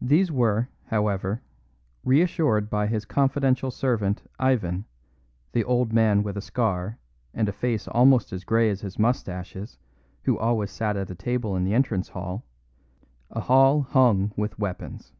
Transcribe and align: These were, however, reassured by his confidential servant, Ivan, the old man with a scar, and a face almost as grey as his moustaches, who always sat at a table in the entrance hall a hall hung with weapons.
These 0.00 0.30
were, 0.30 0.68
however, 0.86 1.42
reassured 2.04 2.70
by 2.70 2.86
his 2.86 3.04
confidential 3.04 3.72
servant, 3.72 4.22
Ivan, 4.38 4.84
the 5.50 5.64
old 5.64 5.92
man 5.92 6.22
with 6.22 6.36
a 6.36 6.40
scar, 6.40 6.96
and 7.34 7.48
a 7.48 7.52
face 7.52 7.88
almost 7.88 8.32
as 8.32 8.44
grey 8.44 8.70
as 8.70 8.82
his 8.82 9.00
moustaches, 9.00 9.76
who 10.22 10.38
always 10.38 10.70
sat 10.70 10.96
at 10.96 11.10
a 11.10 11.16
table 11.16 11.56
in 11.56 11.64
the 11.64 11.74
entrance 11.74 12.10
hall 12.10 12.44
a 13.32 13.40
hall 13.40 13.82
hung 13.82 14.30
with 14.36 14.56
weapons. 14.60 15.12